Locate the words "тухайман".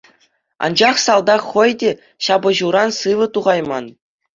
3.39-3.85